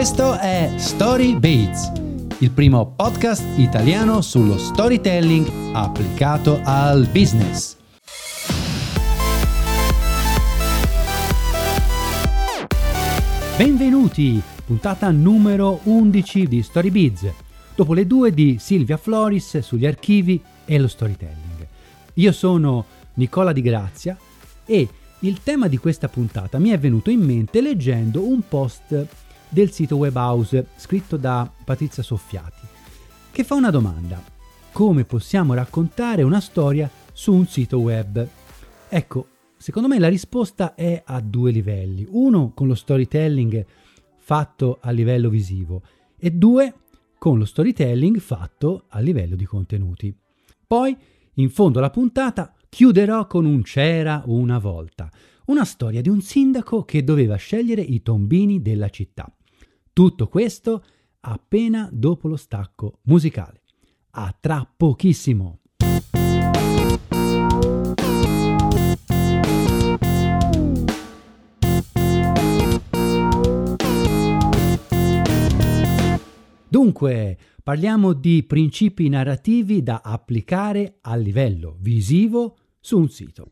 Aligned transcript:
Questo 0.00 0.38
è 0.38 0.72
Story 0.78 1.34
Bates, 1.34 1.92
il 2.38 2.50
primo 2.52 2.94
podcast 2.96 3.58
italiano 3.58 4.22
sullo 4.22 4.56
storytelling 4.56 5.74
applicato 5.74 6.58
al 6.64 7.06
business. 7.08 7.76
Benvenuti, 13.58 14.40
puntata 14.64 15.10
numero 15.10 15.80
11 15.82 16.46
di 16.46 16.62
StoryBiz, 16.62 17.32
dopo 17.74 17.92
le 17.92 18.06
due 18.06 18.32
di 18.32 18.56
Silvia 18.58 18.96
Floris 18.96 19.58
sugli 19.58 19.84
archivi 19.84 20.40
e 20.64 20.78
lo 20.78 20.88
storytelling. 20.88 21.66
Io 22.14 22.32
sono 22.32 22.86
Nicola 23.16 23.52
Di 23.52 23.60
Grazia 23.60 24.16
e 24.64 24.88
il 25.18 25.42
tema 25.42 25.68
di 25.68 25.76
questa 25.76 26.08
puntata 26.08 26.58
mi 26.58 26.70
è 26.70 26.78
venuto 26.78 27.10
in 27.10 27.20
mente 27.20 27.60
leggendo 27.60 28.26
un 28.26 28.40
post 28.48 29.06
del 29.50 29.72
sito 29.72 29.96
Webhouse 29.96 30.68
scritto 30.76 31.16
da 31.16 31.52
Patrizia 31.64 32.02
Soffiati, 32.02 32.66
che 33.30 33.44
fa 33.44 33.54
una 33.54 33.70
domanda. 33.70 34.22
Come 34.72 35.04
possiamo 35.04 35.52
raccontare 35.54 36.22
una 36.22 36.40
storia 36.40 36.88
su 37.12 37.34
un 37.34 37.46
sito 37.46 37.78
web? 37.78 38.26
Ecco, 38.88 39.26
secondo 39.56 39.88
me 39.88 39.98
la 39.98 40.08
risposta 40.08 40.74
è 40.74 41.02
a 41.04 41.20
due 41.20 41.50
livelli. 41.50 42.06
Uno 42.08 42.52
con 42.54 42.68
lo 42.68 42.74
storytelling 42.74 43.66
fatto 44.16 44.78
a 44.80 44.90
livello 44.92 45.28
visivo 45.28 45.82
e 46.16 46.30
due 46.30 46.74
con 47.18 47.36
lo 47.36 47.44
storytelling 47.44 48.18
fatto 48.18 48.84
a 48.88 49.00
livello 49.00 49.34
di 49.34 49.44
contenuti. 49.44 50.16
Poi, 50.66 50.96
in 51.34 51.50
fondo 51.50 51.78
alla 51.78 51.90
puntata, 51.90 52.54
chiuderò 52.68 53.26
con 53.26 53.44
un 53.44 53.62
c'era 53.62 54.22
una 54.26 54.58
volta, 54.58 55.10
una 55.46 55.64
storia 55.64 56.00
di 56.00 56.08
un 56.08 56.22
sindaco 56.22 56.84
che 56.84 57.02
doveva 57.02 57.34
scegliere 57.34 57.82
i 57.82 58.00
tombini 58.02 58.62
della 58.62 58.88
città. 58.88 59.30
Tutto 60.00 60.28
questo 60.28 60.82
appena 61.20 61.86
dopo 61.92 62.26
lo 62.26 62.36
stacco 62.36 63.00
musicale. 63.02 63.60
A 64.12 64.34
tra 64.40 64.66
pochissimo! 64.74 65.58
Dunque, 76.66 77.38
parliamo 77.62 78.14
di 78.14 78.42
principi 78.44 79.10
narrativi 79.10 79.82
da 79.82 80.00
applicare 80.02 80.96
a 81.02 81.14
livello 81.14 81.76
visivo 81.78 82.56
su 82.80 82.96
un 82.98 83.10
sito. 83.10 83.50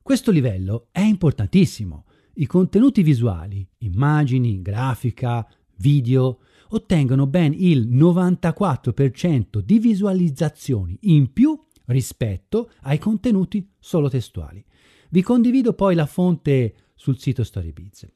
Questo 0.00 0.30
livello 0.30 0.88
è 0.92 1.02
importantissimo. 1.02 2.06
I 2.36 2.46
contenuti 2.46 3.02
visuali, 3.02 3.68
immagini, 3.78 4.62
grafica, 4.62 5.46
video, 5.78 6.40
ottengono 6.70 7.26
ben 7.26 7.54
il 7.56 7.88
94% 7.88 9.58
di 9.60 9.78
visualizzazioni 9.78 10.96
in 11.02 11.32
più 11.32 11.58
rispetto 11.86 12.70
ai 12.82 12.98
contenuti 12.98 13.68
solo 13.78 14.08
testuali. 14.08 14.64
Vi 15.10 15.22
condivido 15.22 15.72
poi 15.72 15.94
la 15.94 16.06
fonte 16.06 16.74
sul 16.94 17.18
sito 17.18 17.44
StoryBiz. 17.44 18.08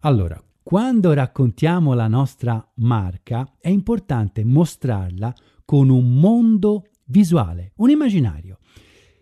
Allora, 0.00 0.42
quando 0.62 1.12
raccontiamo 1.12 1.94
la 1.94 2.06
nostra 2.06 2.64
marca 2.76 3.56
è 3.58 3.68
importante 3.68 4.44
mostrarla 4.44 5.34
con 5.64 5.88
un 5.88 6.18
mondo 6.18 6.86
visuale, 7.06 7.72
un 7.76 7.90
immaginario, 7.90 8.58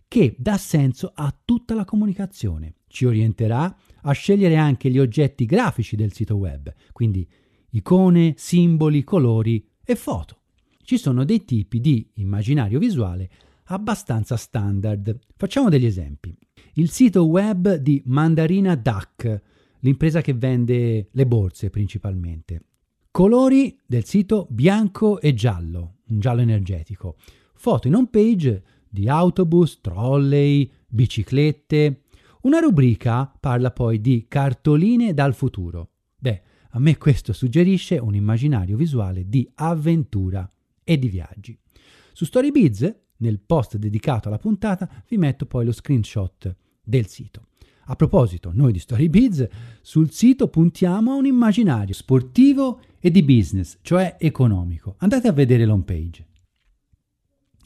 che 0.07 0.35
dà 0.39 0.57
senso 0.57 1.13
a 1.15 1.35
tutta 1.45 1.75
la 1.75 1.85
comunicazione. 1.85 2.75
Ci 2.87 3.05
orienterà 3.05 3.75
a 4.03 4.13
scegliere 4.13 4.57
anche 4.57 4.91
gli 4.91 4.99
oggetti 4.99 5.45
grafici 5.45 5.97
del 5.97 6.13
sito 6.13 6.37
web, 6.37 6.73
quindi 6.93 7.29
icone, 7.71 8.35
simboli, 8.37 9.05
colori 9.05 9.67
e 9.85 9.95
foto. 9.97 10.37
Ci 10.83 10.97
sono 10.97 11.25
dei 11.25 11.45
tipi 11.45 11.81
di 11.81 12.09
immaginario 12.15 12.79
visuale 12.79 13.31
abbastanza 13.65 14.37
standard. 14.37 15.19
Facciamo 15.37 15.69
degli 15.69 15.87
esempi. 15.87 16.37
Il 16.75 16.91
sito 16.91 17.27
web 17.27 17.75
di 17.75 18.03
Mandarina 18.07 18.75
Duck 18.75 19.43
l'impresa 19.81 20.21
che 20.21 20.35
vende 20.35 21.09
le 21.11 21.27
borse 21.27 21.71
principalmente. 21.71 22.63
Colori 23.11 23.79
del 23.87 24.05
sito 24.05 24.47
bianco 24.51 25.21
e 25.21 25.35
giallo, 25.35 25.97
un 26.09 26.21
giallo 26.21 26.41
energetico. 26.41 27.17
Foto 27.55 27.89
in 27.89 27.95
home 27.95 28.09
page 28.11 28.63
di 28.89 29.09
autobus, 29.09 29.81
trolley, 29.81 30.71
biciclette. 30.87 32.03
Una 32.43 32.61
rubrica 32.61 33.33
parla 33.41 33.71
poi 33.71 34.01
di 34.01 34.27
cartoline 34.29 35.13
dal 35.13 35.35
futuro. 35.35 35.91
Beh, 36.17 36.43
a 36.71 36.79
me 36.79 36.97
questo 36.97 37.33
suggerisce 37.33 37.99
un 37.99 38.15
immaginario 38.15 38.77
visuale 38.77 39.29
di 39.29 39.49
avventura 39.55 40.51
e 40.85 40.99
di 40.99 41.09
viaggi. 41.09 41.59
Su 42.13 42.25
StoryBiz, 42.25 42.95
nel 43.19 43.41
post 43.41 43.77
dedicato 43.77 44.29
alla 44.29 44.39
puntata, 44.39 44.89
vi 45.09 45.17
metto 45.17 45.47
poi 45.47 45.65
lo 45.65 45.73
screenshot 45.73 46.55
del 46.83 47.07
sito. 47.07 47.47
A 47.91 47.97
proposito, 47.97 48.51
noi 48.53 48.73
di 48.73 48.79
StoryBiz 48.79 49.49
sul 49.81 50.11
sito 50.11 50.49
puntiamo 50.49 51.13
a 51.13 51.17
un 51.17 51.27
immaginario 51.27 51.95
sportivo 51.95 52.81
e 53.01 53.11
di 53.11 53.23
business, 53.23 53.79
cioè 53.81 54.17
economico. 54.19 54.97
Andate 54.99 55.29
a 55.29 55.33
vedere 55.33 55.65
l'home 55.65 55.85
page. 55.85 56.27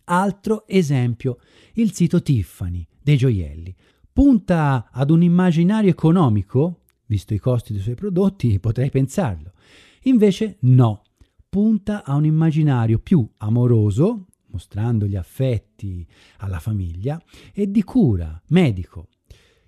Altro 0.04 0.66
esempio, 0.66 1.38
il 1.74 1.92
sito 1.92 2.22
Tiffany 2.22 2.86
dei 3.02 3.16
gioielli. 3.16 3.74
Punta 4.12 4.90
ad 4.92 5.10
un 5.10 5.22
immaginario 5.22 5.90
economico? 5.90 6.81
Visto 7.12 7.34
i 7.34 7.38
costi 7.38 7.74
dei 7.74 7.82
suoi 7.82 7.94
prodotti, 7.94 8.58
potrei 8.58 8.88
pensarlo. 8.88 9.52
Invece 10.04 10.56
no, 10.60 11.02
punta 11.46 12.04
a 12.04 12.14
un 12.14 12.24
immaginario 12.24 13.00
più 13.00 13.28
amoroso, 13.36 14.28
mostrando 14.46 15.04
gli 15.04 15.14
affetti 15.14 16.06
alla 16.38 16.58
famiglia, 16.58 17.22
e 17.52 17.70
di 17.70 17.82
cura, 17.82 18.40
medico, 18.46 19.08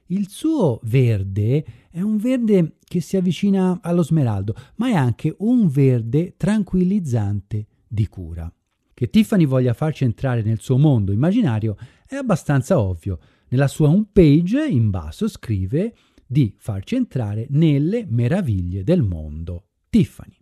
il 0.06 0.30
suo 0.30 0.80
verde 0.84 1.66
è 1.90 2.00
un 2.00 2.16
verde 2.16 2.76
che 2.82 3.02
si 3.02 3.18
avvicina 3.18 3.78
allo 3.82 4.02
smeraldo, 4.02 4.54
ma 4.76 4.88
è 4.88 4.94
anche 4.94 5.34
un 5.40 5.68
verde 5.68 6.36
tranquillizzante 6.38 7.66
di 7.86 8.06
cura. 8.06 8.50
Che 8.94 9.10
Tiffany 9.10 9.44
voglia 9.44 9.74
farci 9.74 10.04
entrare 10.04 10.40
nel 10.40 10.60
suo 10.60 10.78
mondo 10.78 11.12
immaginario 11.12 11.76
è 12.06 12.14
abbastanza 12.14 12.80
ovvio. 12.80 13.18
Nella 13.48 13.68
sua 13.68 13.88
homepage 13.88 14.66
in 14.66 14.88
basso 14.88 15.28
scrive 15.28 15.94
di 16.26 16.54
farci 16.56 16.94
entrare 16.94 17.46
nelle 17.50 18.06
meraviglie 18.08 18.84
del 18.84 19.02
mondo. 19.02 19.68
Tiffany. 19.90 20.36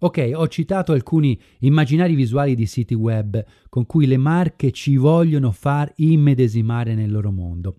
Ok, 0.00 0.32
ho 0.34 0.48
citato 0.48 0.92
alcuni 0.92 1.40
immaginari 1.60 2.14
visuali 2.14 2.54
di 2.54 2.66
siti 2.66 2.94
web 2.94 3.42
con 3.68 3.86
cui 3.86 4.06
le 4.06 4.18
marche 4.18 4.70
ci 4.70 4.96
vogliono 4.96 5.50
far 5.50 5.90
immedesimare 5.96 6.94
nel 6.94 7.10
loro 7.10 7.30
mondo. 7.30 7.76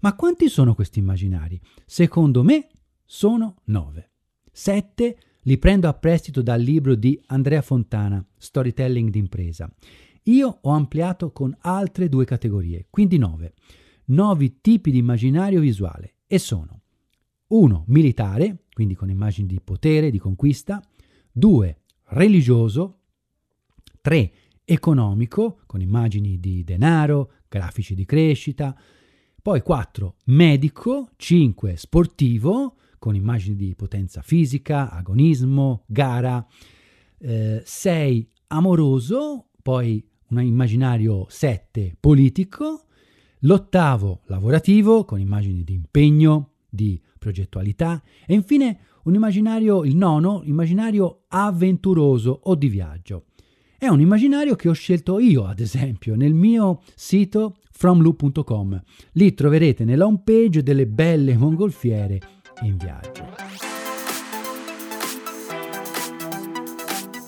Ma 0.00 0.14
quanti 0.14 0.48
sono 0.48 0.74
questi 0.74 1.00
immaginari? 1.00 1.60
Secondo 1.84 2.44
me 2.44 2.68
sono 3.04 3.56
nove. 3.64 4.10
Sette 4.52 5.16
li 5.42 5.58
prendo 5.58 5.88
a 5.88 5.94
prestito 5.94 6.42
dal 6.42 6.60
libro 6.60 6.94
di 6.94 7.20
Andrea 7.26 7.62
Fontana, 7.62 8.24
Storytelling 8.36 9.10
d'impresa. 9.10 9.68
Io 10.24 10.58
ho 10.62 10.70
ampliato 10.70 11.32
con 11.32 11.54
altre 11.60 12.08
due 12.08 12.24
categorie, 12.24 12.86
quindi 12.88 13.18
nove. 13.18 13.54
Nove 14.06 14.60
tipi 14.60 14.90
di 14.90 14.98
immaginario 14.98 15.60
visuale 15.60 16.16
e 16.26 16.38
sono 16.38 16.82
1. 17.48 17.84
Militare, 17.88 18.64
quindi 18.72 18.94
con 18.94 19.08
immagini 19.08 19.46
di 19.46 19.60
potere, 19.60 20.10
di 20.10 20.18
conquista, 20.18 20.82
2. 21.32 21.80
Religioso. 22.06 23.00
3. 24.00 24.32
Economico, 24.64 25.60
con 25.66 25.80
immagini 25.80 26.38
di 26.38 26.64
denaro, 26.64 27.32
grafici 27.48 27.94
di 27.94 28.04
crescita. 28.04 28.76
Poi 29.40 29.62
4. 29.62 30.16
Medico. 30.26 31.10
5. 31.16 31.76
Sportivo, 31.76 32.76
con 32.98 33.14
immagini 33.14 33.56
di 33.56 33.74
potenza 33.74 34.22
fisica, 34.22 34.90
agonismo, 34.90 35.84
gara. 35.86 36.46
6. 37.18 38.20
Eh, 38.20 38.28
amoroso. 38.48 39.48
Poi 39.62 40.06
un 40.28 40.42
immaginario 40.42 41.26
7. 41.28 41.96
Politico. 41.98 42.86
L'ottavo 43.44 44.20
lavorativo, 44.26 45.04
con 45.04 45.20
immagini 45.20 45.64
di 45.64 45.74
impegno, 45.74 46.50
di 46.68 47.00
progettualità. 47.18 48.02
E 48.26 48.34
infine 48.34 48.78
un 49.04 49.14
immaginario, 49.14 49.84
il 49.84 49.96
nono, 49.96 50.40
immaginario 50.44 51.24
avventuroso 51.28 52.40
o 52.44 52.54
di 52.54 52.68
viaggio. 52.68 53.26
È 53.76 53.86
un 53.86 54.00
immaginario 54.00 54.56
che 54.56 54.70
ho 54.70 54.72
scelto 54.72 55.18
io, 55.18 55.44
ad 55.44 55.60
esempio, 55.60 56.16
nel 56.16 56.32
mio 56.32 56.80
sito 56.94 57.56
fromloop.com. 57.70 58.82
Lì 59.12 59.34
troverete 59.34 59.84
nella 59.84 60.06
home 60.06 60.22
page 60.24 60.62
delle 60.62 60.86
belle 60.86 61.36
mongolfiere 61.36 62.18
in 62.62 62.78
viaggio. 62.78 63.26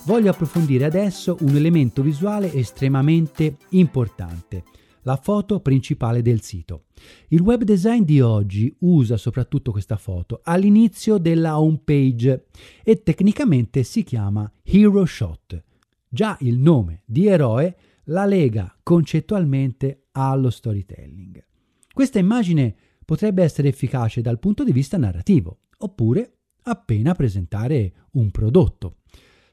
Voglio 0.07 0.31
approfondire 0.31 0.85
adesso 0.85 1.37
un 1.41 1.57
elemento 1.57 2.01
visuale 2.01 2.53
estremamente 2.55 3.57
importante, 3.71 4.63
la 5.07 5.17
foto 5.17 5.61
principale 5.61 6.21
del 6.21 6.43
sito. 6.43 6.87
Il 7.29 7.41
web 7.41 7.63
design 7.63 8.03
di 8.03 8.21
oggi 8.21 8.75
usa 8.81 9.17
soprattutto 9.17 9.71
questa 9.71 9.97
foto 9.97 10.41
all'inizio 10.43 11.19
della 11.19 11.61
home 11.61 11.81
page 11.85 12.47
e 12.83 13.03
tecnicamente 13.03 13.85
si 13.85 14.03
chiama 14.03 14.51
Hero 14.65 15.05
Shot. 15.05 15.63
Già 16.09 16.37
il 16.41 16.59
nome 16.59 17.03
di 17.05 17.29
eroe 17.29 17.77
la 18.07 18.25
lega 18.25 18.77
concettualmente 18.83 20.07
allo 20.13 20.51
storytelling. 20.51 21.45
Questa 21.93 22.19
immagine 22.19 22.75
potrebbe 23.05 23.45
essere 23.45 23.69
efficace 23.69 24.21
dal 24.21 24.41
punto 24.41 24.65
di 24.65 24.73
vista 24.73 24.97
narrativo, 24.99 25.61
oppure 25.79 26.39
appena 26.63 27.15
presentare 27.15 27.93
un 28.13 28.33
prodotto. 28.33 28.97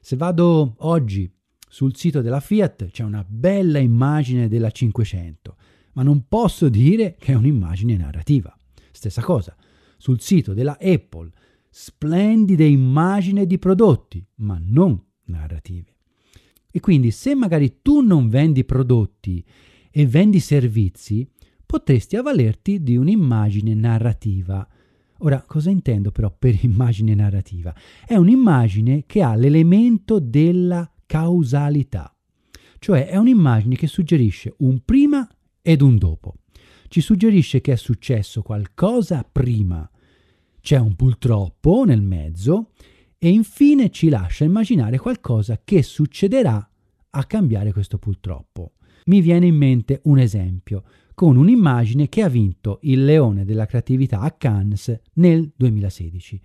Se 0.00 0.16
vado 0.16 0.74
oggi 0.78 1.32
sul 1.74 1.96
sito 1.96 2.22
della 2.22 2.38
Fiat 2.38 2.90
c'è 2.90 3.02
una 3.02 3.26
bella 3.28 3.80
immagine 3.80 4.46
della 4.46 4.70
500, 4.70 5.56
ma 5.94 6.04
non 6.04 6.26
posso 6.28 6.68
dire 6.68 7.16
che 7.18 7.32
è 7.32 7.34
un'immagine 7.34 7.96
narrativa. 7.96 8.56
Stessa 8.92 9.20
cosa, 9.22 9.56
sul 9.96 10.20
sito 10.20 10.54
della 10.54 10.78
Apple, 10.80 11.32
splendide 11.68 12.64
immagini 12.64 13.44
di 13.44 13.58
prodotti, 13.58 14.24
ma 14.36 14.56
non 14.62 15.02
narrative. 15.24 15.96
E 16.70 16.78
quindi 16.78 17.10
se 17.10 17.34
magari 17.34 17.80
tu 17.82 18.02
non 18.02 18.28
vendi 18.28 18.64
prodotti 18.64 19.44
e 19.90 20.06
vendi 20.06 20.38
servizi, 20.38 21.28
potresti 21.66 22.14
avvalerti 22.14 22.84
di 22.84 22.96
un'immagine 22.96 23.74
narrativa. 23.74 24.64
Ora, 25.18 25.42
cosa 25.44 25.70
intendo 25.70 26.12
però 26.12 26.32
per 26.38 26.56
immagine 26.62 27.16
narrativa? 27.16 27.74
È 28.06 28.14
un'immagine 28.14 29.06
che 29.06 29.22
ha 29.22 29.34
l'elemento 29.34 30.20
della 30.20 30.88
causalità, 31.14 32.12
cioè 32.80 33.06
è 33.06 33.16
un'immagine 33.16 33.76
che 33.76 33.86
suggerisce 33.86 34.52
un 34.58 34.80
prima 34.84 35.24
ed 35.62 35.80
un 35.80 35.96
dopo. 35.96 36.38
Ci 36.88 37.00
suggerisce 37.00 37.60
che 37.60 37.74
è 37.74 37.76
successo 37.76 38.42
qualcosa 38.42 39.22
prima, 39.22 39.88
c'è 40.60 40.76
un 40.76 40.96
purtroppo 40.96 41.84
nel 41.84 42.02
mezzo 42.02 42.70
e 43.16 43.28
infine 43.28 43.90
ci 43.90 44.08
lascia 44.08 44.42
immaginare 44.42 44.98
qualcosa 44.98 45.60
che 45.62 45.84
succederà 45.84 46.68
a 47.10 47.24
cambiare 47.26 47.70
questo 47.70 47.96
purtroppo. 47.98 48.72
Mi 49.04 49.20
viene 49.20 49.46
in 49.46 49.54
mente 49.54 50.00
un 50.06 50.18
esempio 50.18 50.82
con 51.14 51.36
un'immagine 51.36 52.08
che 52.08 52.22
ha 52.22 52.28
vinto 52.28 52.80
il 52.82 53.04
Leone 53.04 53.44
della 53.44 53.66
creatività 53.66 54.18
a 54.18 54.32
Cannes 54.32 55.00
nel 55.12 55.52
2016. 55.54 56.40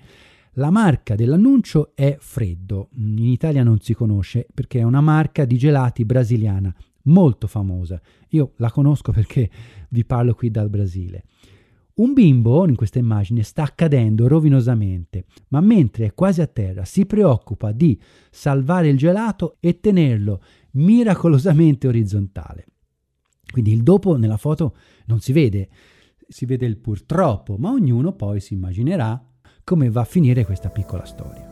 La 0.54 0.72
marca 0.72 1.16
dell'annuncio 1.16 1.92
è 1.96 2.18
Freddo, 2.20 2.90
in 2.96 3.18
Italia 3.20 3.64
non 3.64 3.80
si 3.80 3.94
conosce 3.94 4.48
perché 4.54 4.80
è 4.80 4.84
una 4.84 5.02
marca 5.02 5.46
di 5.46 5.58
gelati 5.58 6.06
brasiliana 6.06 6.74
molto 7.04 7.48
famosa. 7.48 8.02
Io 8.30 8.54
la 8.58 8.72
conosco 8.72 9.12
perché 9.12 9.50
vi 9.90 10.06
parlo 10.06 10.34
qui 10.34 10.50
dal 10.50 10.70
Brasile. 10.70 11.24
Un 12.00 12.14
bimbo 12.14 12.66
in 12.66 12.76
questa 12.76 12.98
immagine 12.98 13.44
sta 13.44 13.74
cadendo 13.76 14.28
rovinosamente, 14.28 15.26
ma 15.50 15.60
mentre 15.60 16.06
è 16.06 16.14
quasi 16.14 16.42
a 16.42 16.48
terra 16.48 16.86
si 16.86 17.06
preoccupa 17.06 17.74
di 17.74 18.00
salvare 18.32 18.88
il 18.88 18.98
gelato 18.98 19.58
e 19.60 19.82
tenerlo 19.82 20.42
miracolosamente 20.72 21.88
orizzontale. 21.88 22.68
Quindi 23.52 23.74
il 23.74 23.84
dopo 23.84 24.16
nella 24.16 24.38
foto 24.38 24.78
non 25.08 25.20
si 25.20 25.34
vede, 25.34 25.70
si 26.26 26.46
vede 26.46 26.66
il 26.68 26.78
purtroppo, 26.78 27.58
ma 27.58 27.72
ognuno 27.72 28.14
poi 28.14 28.40
si 28.40 28.54
immaginerà 28.54 29.22
come 29.70 29.92
va 29.92 30.02
a 30.02 30.06
finire 30.06 30.46
questa 30.46 30.70
piccola 30.72 31.06
storia. 31.06 31.48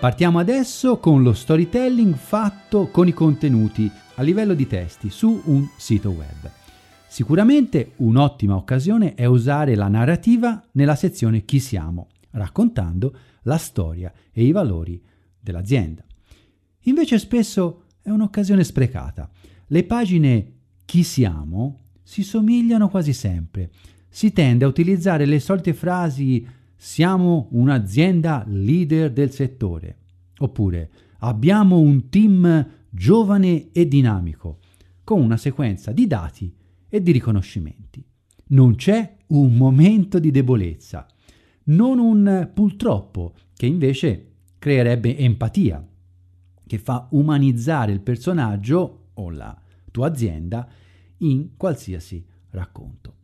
Partiamo 0.00 0.38
adesso 0.38 0.96
con 0.96 1.22
lo 1.22 1.34
storytelling 1.34 2.14
fatto 2.14 2.88
con 2.88 3.08
i 3.08 3.12
contenuti 3.12 3.90
a 4.14 4.22
livello 4.22 4.54
di 4.54 4.66
testi 4.66 5.10
su 5.10 5.42
un 5.44 5.68
sito 5.76 6.12
web. 6.12 6.50
Sicuramente 7.08 7.92
un'ottima 7.96 8.56
occasione 8.56 9.12
è 9.12 9.26
usare 9.26 9.74
la 9.74 9.88
narrativa 9.88 10.64
nella 10.72 10.94
sezione 10.94 11.44
Chi 11.44 11.60
siamo, 11.60 12.06
raccontando 12.30 13.14
la 13.42 13.58
storia 13.58 14.10
e 14.32 14.44
i 14.44 14.50
valori 14.50 14.98
dell'azienda. 15.38 16.02
Invece 16.84 17.18
spesso 17.18 17.82
è 18.00 18.08
un'occasione 18.08 18.64
sprecata. 18.64 19.28
Le 19.66 19.84
pagine 19.84 20.52
Chi 20.86 21.02
siamo 21.02 21.87
si 22.08 22.22
somigliano 22.22 22.88
quasi 22.88 23.12
sempre. 23.12 23.70
Si 24.08 24.32
tende 24.32 24.64
a 24.64 24.68
utilizzare 24.68 25.26
le 25.26 25.38
solite 25.38 25.74
frasi 25.74 26.46
siamo 26.74 27.48
un'azienda 27.50 28.44
leader 28.46 29.12
del 29.12 29.30
settore 29.30 29.98
oppure 30.38 30.90
abbiamo 31.18 31.78
un 31.78 32.08
team 32.08 32.66
giovane 32.88 33.72
e 33.72 33.86
dinamico, 33.86 34.60
con 35.04 35.20
una 35.20 35.36
sequenza 35.36 35.92
di 35.92 36.06
dati 36.06 36.50
e 36.88 37.02
di 37.02 37.12
riconoscimenti. 37.12 38.02
Non 38.46 38.76
c'è 38.76 39.16
un 39.26 39.54
momento 39.54 40.18
di 40.18 40.30
debolezza, 40.30 41.06
non 41.64 41.98
un 41.98 42.50
purtroppo, 42.54 43.34
che 43.54 43.66
invece 43.66 44.30
creerebbe 44.58 45.14
empatia, 45.14 45.86
che 46.66 46.78
fa 46.78 47.06
umanizzare 47.10 47.92
il 47.92 48.00
personaggio 48.00 49.08
o 49.12 49.28
la 49.28 49.54
tua 49.90 50.06
azienda 50.06 50.66
in 51.18 51.50
qualsiasi 51.56 52.24
racconto. 52.50 53.14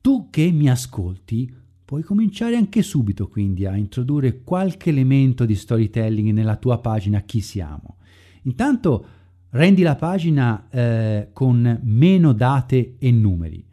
Tu 0.00 0.28
che 0.30 0.50
mi 0.50 0.68
ascolti 0.68 1.52
puoi 1.84 2.02
cominciare 2.02 2.56
anche 2.56 2.82
subito 2.82 3.28
quindi 3.28 3.66
a 3.66 3.76
introdurre 3.76 4.42
qualche 4.42 4.90
elemento 4.90 5.44
di 5.44 5.54
storytelling 5.54 6.30
nella 6.30 6.56
tua 6.56 6.78
pagina 6.78 7.20
Chi 7.20 7.40
siamo. 7.40 7.96
Intanto 8.42 9.06
rendi 9.50 9.82
la 9.82 9.96
pagina 9.96 10.68
eh, 10.70 11.28
con 11.32 11.80
meno 11.82 12.32
date 12.32 12.94
e 12.98 13.10
numeri. 13.10 13.64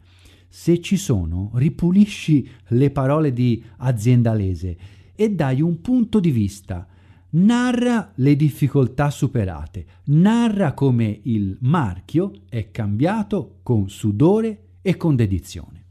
Se 0.48 0.80
ci 0.80 0.96
sono, 0.96 1.52
ripulisci 1.54 2.48
le 2.68 2.90
parole 2.90 3.32
di 3.32 3.62
aziendalese 3.78 4.76
e 5.14 5.30
dai 5.30 5.62
un 5.62 5.80
punto 5.80 6.20
di 6.20 6.30
vista. 6.30 6.86
Narra 7.32 8.10
le 8.16 8.34
difficoltà 8.34 9.08
superate, 9.08 9.86
narra 10.06 10.74
come 10.74 11.20
il 11.24 11.56
marchio 11.60 12.32
è 12.48 12.72
cambiato 12.72 13.60
con 13.62 13.88
sudore 13.88 14.78
e 14.82 14.96
con 14.96 15.14
dedizione. 15.14 15.84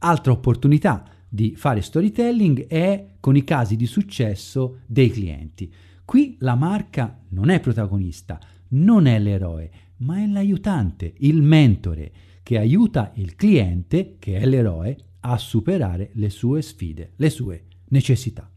Altra 0.00 0.32
opportunità 0.32 1.08
di 1.26 1.54
fare 1.56 1.80
storytelling 1.80 2.66
è 2.66 3.14
con 3.18 3.34
i 3.34 3.44
casi 3.44 3.76
di 3.76 3.86
successo 3.86 4.80
dei 4.86 5.08
clienti. 5.08 5.72
Qui 6.04 6.36
la 6.40 6.54
marca 6.54 7.22
non 7.30 7.48
è 7.48 7.58
protagonista, 7.60 8.38
non 8.68 9.06
è 9.06 9.18
l'eroe, 9.18 9.70
ma 9.98 10.22
è 10.22 10.26
l'aiutante, 10.26 11.14
il 11.20 11.40
mentore, 11.40 12.12
che 12.42 12.58
aiuta 12.58 13.12
il 13.14 13.36
cliente, 13.36 14.16
che 14.18 14.36
è 14.36 14.44
l'eroe, 14.44 14.96
a 15.20 15.38
superare 15.38 16.10
le 16.12 16.28
sue 16.28 16.60
sfide, 16.60 17.12
le 17.16 17.30
sue 17.30 17.64
necessità. 17.88 18.50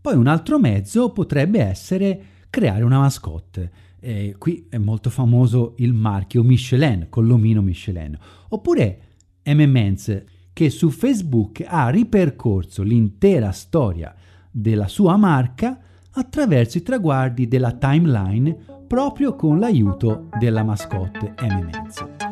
Poi 0.00 0.14
un 0.14 0.26
altro 0.26 0.58
mezzo 0.58 1.10
potrebbe 1.12 1.60
essere 1.60 2.20
creare 2.50 2.82
una 2.82 2.98
mascotte. 2.98 3.70
Eh, 4.00 4.36
qui 4.38 4.66
è 4.68 4.78
molto 4.78 5.10
famoso 5.10 5.74
il 5.78 5.92
marchio 5.92 6.42
Michelin, 6.42 7.06
con 7.08 7.26
l'omino 7.26 7.60
Michelin. 7.62 8.16
Oppure 8.50 9.00
M&M's, 9.44 10.24
che 10.52 10.70
su 10.70 10.90
Facebook 10.90 11.64
ha 11.66 11.88
ripercorso 11.88 12.82
l'intera 12.82 13.52
storia 13.52 14.14
della 14.50 14.88
sua 14.88 15.16
marca 15.16 15.78
attraverso 16.12 16.78
i 16.78 16.82
traguardi 16.82 17.46
della 17.46 17.72
timeline 17.72 18.56
proprio 18.86 19.36
con 19.36 19.58
l'aiuto 19.58 20.28
della 20.38 20.64
mascotte 20.64 21.34
M&M's. 21.40 22.27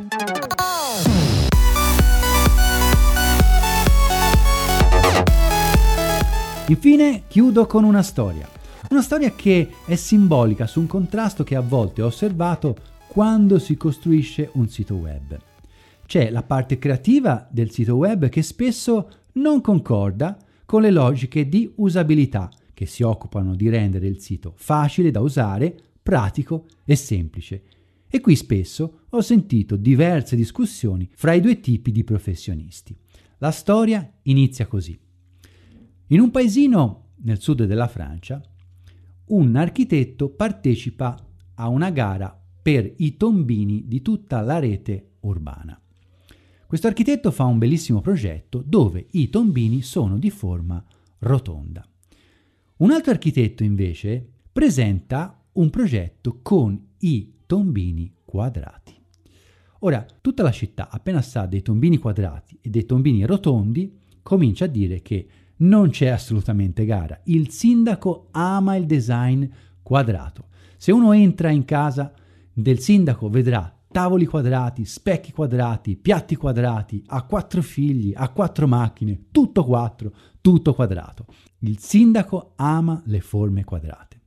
Infine 6.68 7.22
chiudo 7.28 7.64
con 7.66 7.84
una 7.84 8.02
storia. 8.02 8.48
Una 8.90 9.00
storia 9.00 9.30
che 9.30 9.70
è 9.86 9.94
simbolica 9.94 10.66
su 10.66 10.80
un 10.80 10.88
contrasto 10.88 11.44
che 11.44 11.54
a 11.54 11.60
volte 11.60 12.02
ho 12.02 12.06
osservato 12.06 12.76
quando 13.06 13.60
si 13.60 13.76
costruisce 13.76 14.50
un 14.54 14.68
sito 14.68 14.94
web. 14.94 15.38
C'è 16.06 16.28
la 16.28 16.42
parte 16.42 16.78
creativa 16.78 17.46
del 17.48 17.70
sito 17.70 17.94
web 17.94 18.28
che 18.28 18.42
spesso 18.42 19.10
non 19.34 19.60
concorda 19.60 20.36
con 20.64 20.82
le 20.82 20.90
logiche 20.90 21.48
di 21.48 21.70
usabilità 21.76 22.50
che 22.74 22.86
si 22.86 23.04
occupano 23.04 23.54
di 23.54 23.68
rendere 23.68 24.08
il 24.08 24.18
sito 24.20 24.52
facile 24.56 25.12
da 25.12 25.20
usare, 25.20 25.72
pratico 26.02 26.66
e 26.84 26.96
semplice. 26.96 27.62
E 28.08 28.20
qui 28.20 28.34
spesso 28.34 29.02
ho 29.10 29.20
sentito 29.20 29.76
diverse 29.76 30.34
discussioni 30.34 31.08
fra 31.14 31.32
i 31.32 31.40
due 31.40 31.60
tipi 31.60 31.92
di 31.92 32.02
professionisti. 32.02 32.96
La 33.38 33.52
storia 33.52 34.12
inizia 34.22 34.66
così. 34.66 34.98
In 36.08 36.20
un 36.20 36.30
paesino 36.30 37.14
nel 37.22 37.40
sud 37.40 37.64
della 37.64 37.88
Francia, 37.88 38.40
un 39.26 39.56
architetto 39.56 40.28
partecipa 40.28 41.16
a 41.54 41.66
una 41.66 41.90
gara 41.90 42.40
per 42.62 42.92
i 42.98 43.16
tombini 43.16 43.88
di 43.88 44.02
tutta 44.02 44.40
la 44.42 44.60
rete 44.60 45.14
urbana. 45.20 45.80
Questo 46.64 46.86
architetto 46.86 47.32
fa 47.32 47.44
un 47.44 47.58
bellissimo 47.58 48.00
progetto 48.00 48.62
dove 48.64 49.06
i 49.12 49.30
tombini 49.30 49.82
sono 49.82 50.16
di 50.16 50.30
forma 50.30 50.84
rotonda. 51.20 51.84
Un 52.76 52.92
altro 52.92 53.10
architetto 53.10 53.64
invece 53.64 54.24
presenta 54.52 55.42
un 55.54 55.70
progetto 55.70 56.38
con 56.40 56.80
i 56.98 57.32
tombini 57.46 58.12
quadrati. 58.24 58.94
Ora, 59.80 60.06
tutta 60.20 60.44
la 60.44 60.52
città, 60.52 60.88
appena 60.88 61.20
sa 61.20 61.46
dei 61.46 61.62
tombini 61.62 61.98
quadrati 61.98 62.58
e 62.60 62.70
dei 62.70 62.86
tombini 62.86 63.24
rotondi, 63.24 63.92
comincia 64.22 64.66
a 64.66 64.68
dire 64.68 65.02
che 65.02 65.26
non 65.58 65.90
c'è 65.90 66.08
assolutamente 66.08 66.84
gara. 66.84 67.20
Il 67.24 67.50
sindaco 67.50 68.28
ama 68.32 68.76
il 68.76 68.86
design 68.86 69.44
quadrato. 69.82 70.48
Se 70.76 70.92
uno 70.92 71.12
entra 71.12 71.50
in 71.50 71.64
casa 71.64 72.12
del 72.52 72.78
sindaco 72.78 73.28
vedrà 73.28 73.72
tavoli 73.90 74.26
quadrati, 74.26 74.84
specchi 74.84 75.32
quadrati, 75.32 75.96
piatti 75.96 76.36
quadrati, 76.36 77.02
ha 77.06 77.22
quattro 77.22 77.62
figli, 77.62 78.12
ha 78.14 78.28
quattro 78.28 78.66
macchine, 78.66 79.26
tutto 79.30 79.64
quattro, 79.64 80.12
tutto 80.42 80.74
quadrato. 80.74 81.26
Il 81.60 81.78
sindaco 81.78 82.52
ama 82.56 83.00
le 83.06 83.20
forme 83.20 83.64
quadrate. 83.64 84.20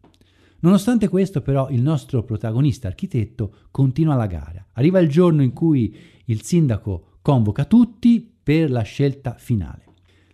Nonostante 0.61 1.07
questo, 1.07 1.41
però, 1.41 1.69
il 1.69 1.81
nostro 1.81 2.23
protagonista 2.23 2.87
architetto 2.87 3.67
continua 3.71 4.15
la 4.15 4.25
gara. 4.25 4.65
Arriva 4.73 4.99
il 4.99 5.07
giorno 5.07 5.43
in 5.43 5.53
cui 5.53 5.95
il 6.25 6.41
sindaco 6.41 7.17
convoca 7.21 7.65
tutti 7.65 8.27
per 8.41 8.71
la 8.71 8.81
scelta 8.81 9.35
finale. 9.37 9.88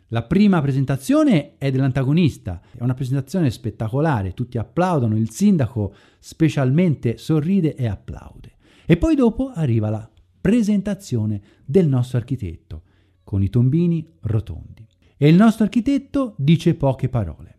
La 0.09 0.23
prima 0.23 0.61
presentazione 0.61 1.57
è 1.57 1.71
dell'antagonista, 1.71 2.61
è 2.71 2.83
una 2.83 2.93
presentazione 2.93 3.49
spettacolare, 3.49 4.33
tutti 4.33 4.59
applaudono, 4.59 5.17
il 5.17 5.31
sindaco 5.31 5.95
specialmente 6.19 7.17
sorride 7.17 7.75
e 7.75 7.87
applaude. 7.87 8.53
E 8.85 8.97
poi 8.97 9.15
dopo 9.15 9.49
arriva 9.49 9.89
la 9.89 10.07
presentazione 10.39 11.41
del 11.65 11.87
nostro 11.87 12.19
architetto, 12.19 12.83
con 13.23 13.41
i 13.41 13.49
tombini 13.49 14.07
rotondi. 14.21 14.87
E 15.17 15.27
il 15.27 15.35
nostro 15.35 15.63
architetto 15.63 16.35
dice 16.37 16.75
poche 16.75 17.09
parole. 17.09 17.57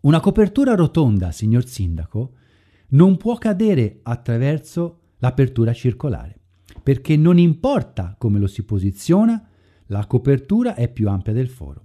Una 0.00 0.20
copertura 0.20 0.74
rotonda, 0.74 1.32
signor 1.32 1.66
sindaco, 1.66 2.32
non 2.88 3.18
può 3.18 3.36
cadere 3.36 4.00
attraverso 4.04 5.00
l'apertura 5.18 5.74
circolare, 5.74 6.38
perché 6.82 7.16
non 7.16 7.38
importa 7.38 8.14
come 8.16 8.38
lo 8.38 8.46
si 8.46 8.62
posiziona, 8.64 9.46
la 9.86 10.06
copertura 10.06 10.74
è 10.74 10.88
più 10.88 11.08
ampia 11.08 11.32
del 11.32 11.48
foro. 11.48 11.84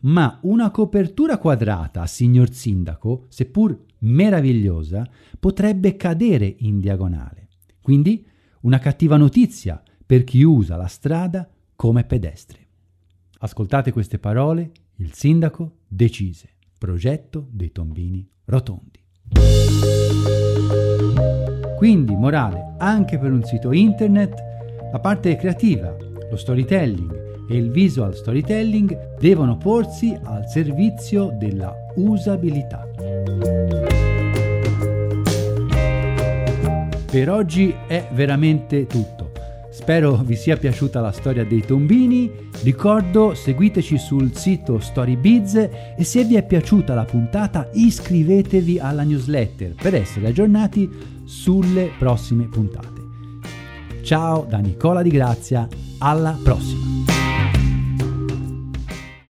Ma 0.00 0.38
una 0.42 0.70
copertura 0.70 1.38
quadrata, 1.38 2.06
signor 2.06 2.52
sindaco, 2.52 3.26
seppur 3.28 3.84
meravigliosa, 3.98 5.08
potrebbe 5.38 5.96
cadere 5.96 6.54
in 6.58 6.80
diagonale. 6.80 7.48
Quindi 7.80 8.26
una 8.62 8.78
cattiva 8.78 9.16
notizia 9.16 9.80
per 10.04 10.24
chi 10.24 10.42
usa 10.42 10.76
la 10.76 10.86
strada 10.86 11.48
come 11.76 12.04
pedestre. 12.04 12.58
Ascoltate 13.38 13.92
queste 13.92 14.18
parole, 14.18 14.72
il 14.96 15.12
sindaco 15.12 15.78
decise. 15.86 16.48
Progetto 16.78 17.46
dei 17.50 17.70
tombini 17.70 18.28
rotondi. 18.46 19.00
Quindi, 21.76 22.14
morale, 22.14 22.74
anche 22.78 23.18
per 23.18 23.32
un 23.32 23.42
sito 23.44 23.72
internet, 23.72 24.34
la 24.92 25.00
parte 25.00 25.36
creativa, 25.36 25.96
lo 26.30 26.36
storytelling 26.36 27.21
e 27.52 27.56
il 27.56 27.70
visual 27.70 28.14
storytelling 28.14 29.18
devono 29.18 29.58
porsi 29.58 30.16
al 30.22 30.48
servizio 30.48 31.36
della 31.38 31.74
usabilità. 31.96 32.88
Per 37.10 37.30
oggi 37.30 37.74
è 37.86 38.08
veramente 38.12 38.86
tutto. 38.86 39.32
Spero 39.70 40.16
vi 40.24 40.34
sia 40.34 40.56
piaciuta 40.56 41.00
la 41.02 41.12
storia 41.12 41.44
dei 41.44 41.60
tombini. 41.60 42.30
Ricordo, 42.62 43.34
seguiteci 43.34 43.98
sul 43.98 44.34
sito 44.34 44.78
Storybiz 44.78 45.54
e 45.54 46.04
se 46.04 46.24
vi 46.24 46.36
è 46.36 46.42
piaciuta 46.42 46.94
la 46.94 47.04
puntata 47.04 47.68
iscrivetevi 47.72 48.78
alla 48.78 49.02
newsletter 49.02 49.74
per 49.74 49.94
essere 49.94 50.28
aggiornati 50.28 50.88
sulle 51.24 51.90
prossime 51.98 52.44
puntate. 52.44 53.00
Ciao 54.02 54.46
da 54.48 54.58
Nicola 54.58 55.02
Di 55.02 55.10
Grazia, 55.10 55.68
alla 55.98 56.38
prossima! 56.42 57.01